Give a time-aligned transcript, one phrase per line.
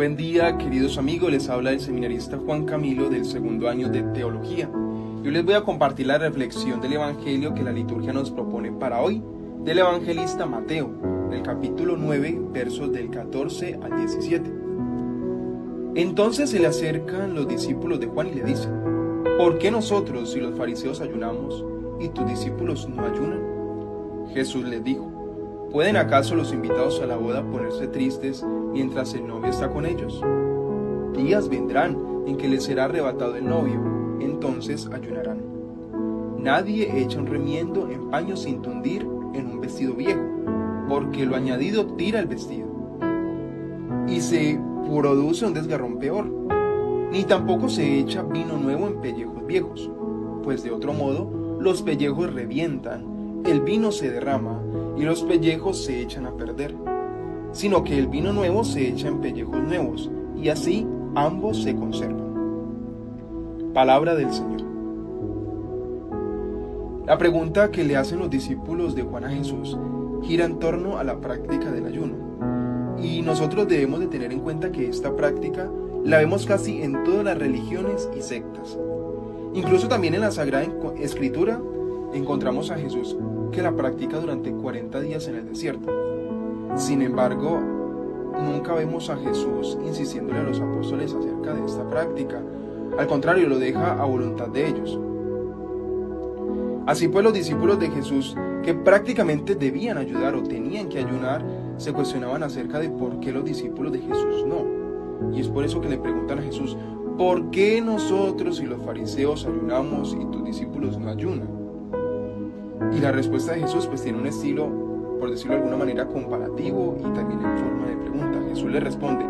[0.00, 4.66] Buen día, queridos amigos, les habla el seminarista Juan Camilo del segundo año de Teología.
[5.22, 9.02] Yo les voy a compartir la reflexión del Evangelio que la liturgia nos propone para
[9.02, 9.22] hoy,
[9.62, 14.50] del evangelista Mateo, del capítulo 9, versos del 14 al 17.
[15.96, 18.72] Entonces se le acercan los discípulos de Juan y le dicen,
[19.36, 21.62] ¿por qué nosotros y los fariseos ayunamos
[22.00, 24.30] y tus discípulos no ayunan?
[24.32, 25.09] Jesús les dijo,
[25.72, 30.20] ¿Pueden acaso los invitados a la boda ponerse tristes mientras el novio está con ellos?
[31.16, 31.96] Días vendrán
[32.26, 33.80] en que les será arrebatado el novio,
[34.18, 35.38] entonces ayunarán.
[36.38, 40.20] Nadie echa un remiendo en paño sin tundir en un vestido viejo,
[40.88, 42.66] porque lo añadido tira el vestido.
[44.08, 46.28] Y se produce un desgarrón peor.
[47.12, 49.88] Ni tampoco se echa vino nuevo en pellejos viejos,
[50.42, 54.62] pues de otro modo los pellejos revientan, el vino se derrama
[54.96, 56.74] y los pellejos se echan a perder,
[57.52, 62.30] sino que el vino nuevo se echa en pellejos nuevos, y así ambos se conservan.
[63.74, 64.60] Palabra del Señor.
[67.06, 69.76] La pregunta que le hacen los discípulos de Juan a Jesús
[70.22, 72.14] gira en torno a la práctica del ayuno.
[73.02, 75.70] Y nosotros debemos de tener en cuenta que esta práctica
[76.04, 78.78] la vemos casi en todas las religiones y sectas.
[79.54, 80.66] Incluso también en la Sagrada
[81.00, 81.60] Escritura
[82.12, 83.16] encontramos a Jesús
[83.52, 85.90] que la practica durante 40 días en el desierto.
[86.76, 87.60] Sin embargo,
[88.38, 92.40] nunca vemos a Jesús insistiéndole a los apóstoles acerca de esta práctica.
[92.98, 94.98] Al contrario, lo deja a voluntad de ellos.
[96.86, 101.44] Así pues, los discípulos de Jesús, que prácticamente debían ayudar o tenían que ayunar,
[101.76, 105.32] se cuestionaban acerca de por qué los discípulos de Jesús no.
[105.32, 106.76] Y es por eso que le preguntan a Jesús,
[107.16, 111.59] ¿por qué nosotros y los fariseos ayunamos y tus discípulos no ayunan?
[112.92, 114.68] Y la respuesta de Jesús pues tiene un estilo,
[115.20, 118.40] por decirlo de alguna manera, comparativo y también en forma de pregunta.
[118.48, 119.24] Jesús le responde,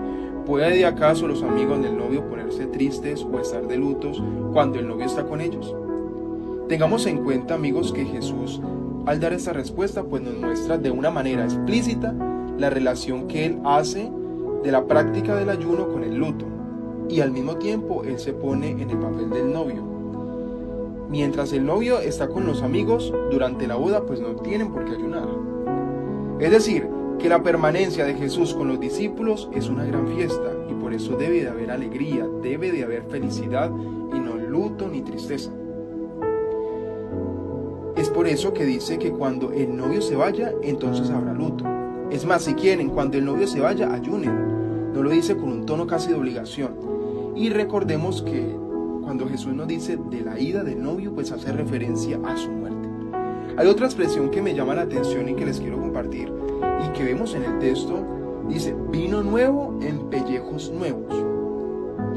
[0.46, 4.22] ¿puede acaso los amigos del novio ponerse tristes o estar de lutos
[4.52, 5.74] cuando el novio está con ellos?
[6.68, 8.60] Tengamos en cuenta, amigos, que Jesús,
[9.04, 12.14] al dar esta respuesta, pues nos muestra de una manera explícita
[12.58, 14.10] la relación que Él hace
[14.62, 16.46] de la práctica del ayuno con el luto.
[17.08, 19.89] Y al mismo tiempo Él se pone en el papel del novio
[21.10, 24.92] Mientras el novio está con los amigos, durante la boda pues no tienen por qué
[24.92, 25.28] ayunar.
[26.38, 26.86] Es decir,
[27.18, 31.16] que la permanencia de Jesús con los discípulos es una gran fiesta y por eso
[31.16, 33.72] debe de haber alegría, debe de haber felicidad
[34.14, 35.50] y no luto ni tristeza.
[37.96, 41.64] Es por eso que dice que cuando el novio se vaya, entonces habrá luto.
[42.12, 44.92] Es más, si quieren, cuando el novio se vaya, ayunen.
[44.94, 46.76] No lo dice con un tono casi de obligación.
[47.34, 48.56] Y recordemos que
[49.02, 52.88] cuando Jesús nos dice de la ida del novio, pues hace referencia a su muerte.
[53.56, 56.32] Hay otra expresión que me llama la atención y que les quiero compartir
[56.84, 58.04] y que vemos en el texto.
[58.48, 61.12] Dice, vino nuevo en pellejos nuevos.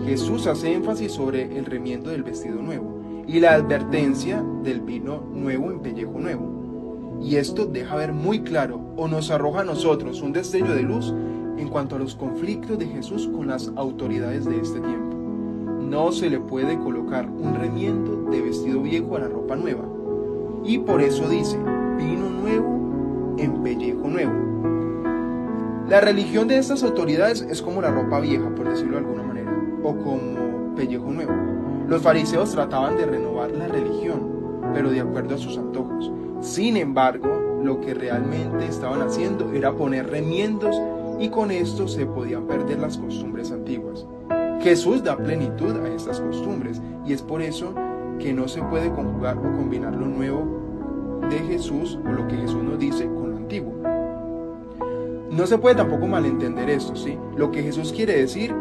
[0.06, 5.72] Jesús hace énfasis sobre el remiendo del vestido nuevo y la advertencia del vino nuevo
[5.72, 7.20] en pellejo nuevo.
[7.22, 11.14] Y esto deja ver muy claro o nos arroja a nosotros un destello de luz
[11.58, 15.13] en cuanto a los conflictos de Jesús con las autoridades de este tiempo.
[15.94, 19.84] No se le puede colocar un remiendo de vestido viejo a la ropa nueva.
[20.66, 21.56] Y por eso dice,
[21.98, 24.34] vino nuevo en pellejo nuevo.
[25.88, 29.56] La religión de estas autoridades es como la ropa vieja, por decirlo de alguna manera,
[29.84, 31.32] o como pellejo nuevo.
[31.88, 36.12] Los fariseos trataban de renovar la religión, pero de acuerdo a sus antojos.
[36.42, 40.76] Sin embargo, lo que realmente estaban haciendo era poner remiendos
[41.20, 44.08] y con esto se podían perder las costumbres antiguas.
[44.64, 47.74] Jesús da plenitud a estas costumbres y es por eso
[48.18, 52.64] que no se puede conjugar o combinar lo nuevo de Jesús o lo que Jesús
[52.64, 53.74] nos dice con lo antiguo.
[55.30, 57.18] No se puede tampoco malentender esto, ¿sí?
[57.36, 58.56] Lo que Jesús quiere decir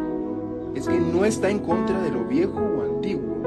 [0.75, 3.37] es que no está en contra de lo viejo o antiguo.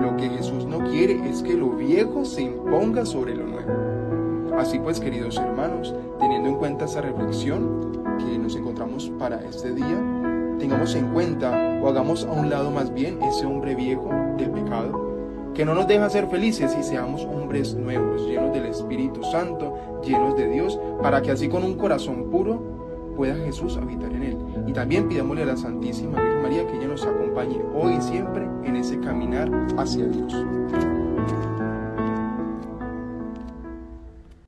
[0.00, 4.56] Lo que Jesús no quiere es que lo viejo se imponga sobre lo nuevo.
[4.56, 10.17] Así pues, queridos hermanos, teniendo en cuenta esa reflexión que nos encontramos para este día,
[10.58, 15.08] tengamos en cuenta o hagamos a un lado más bien ese hombre viejo del pecado
[15.54, 19.74] que no nos deja ser felices y seamos hombres nuevos, llenos del Espíritu Santo,
[20.04, 22.62] llenos de Dios, para que así con un corazón puro
[23.16, 24.36] pueda Jesús habitar en él.
[24.68, 28.48] Y también pidámosle a la Santísima Virgen María que ella nos acompañe hoy y siempre
[28.62, 30.32] en ese caminar hacia Dios.